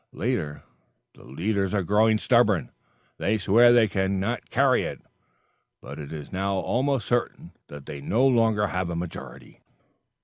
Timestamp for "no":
8.01-8.25